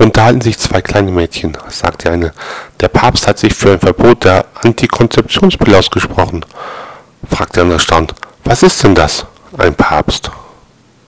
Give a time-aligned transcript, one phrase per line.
[0.00, 2.32] unterhalten sich zwei kleine Mädchen, sagt die eine.
[2.80, 6.44] Der Papst hat sich für ein Verbot der Antikonzeptionspille ausgesprochen,
[7.30, 8.14] fragt der andere erstaunt.
[8.44, 9.26] Was ist denn das?
[9.58, 10.30] Ein Papst,